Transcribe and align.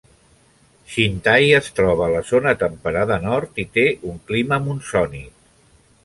Xintai 0.93 1.51
es 1.57 1.67
troba 1.79 2.07
a 2.07 2.09
la 2.13 2.21
zona 2.29 2.53
temperada 2.63 3.17
nord 3.25 3.61
i 3.65 3.67
té 3.75 3.83
un 4.13 4.17
clima 4.31 4.59
monsònic. 4.69 5.29